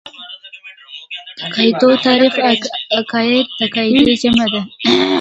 د 1.37 1.39
عقايدو 1.45 1.89
تعريف 2.05 2.35
عقايد 2.99 3.45
د 3.57 3.59
عقيدې 3.75 4.13
جمع 4.21 4.45
ده. 4.53 4.61